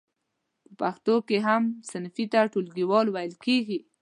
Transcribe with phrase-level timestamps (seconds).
[0.67, 3.79] په پښتو کې هم صنفي ته ټولګیوال ویل کیږی.